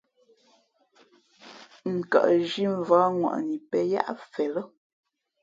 N 1.93 1.95
kαʼzhī 2.11 2.65
mvǎk 2.77 3.07
ŋwαʼni 3.19 3.57
pen 3.69 3.85
yáʼ 3.93 4.17
fen 4.31 4.49
lά. 4.55 4.63